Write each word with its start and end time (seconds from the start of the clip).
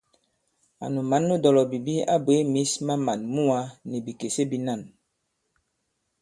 Ànu 0.83 0.99
mǎn 1.09 1.21
nu 1.27 1.35
dɔ̀lɔ̀bìbi 1.43 1.93
a 2.13 2.15
bwě 2.23 2.35
mǐs 2.53 2.71
ma 2.85 2.95
màn 3.05 3.21
muwā 3.33 3.59
nì 3.89 3.97
bìkèse 4.05 4.43
bīnân. 4.49 4.81